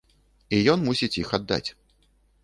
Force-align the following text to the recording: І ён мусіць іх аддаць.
І 0.55 0.61
ён 0.73 0.79
мусіць 0.87 1.09
іх 1.23 1.29
аддаць. 1.39 1.69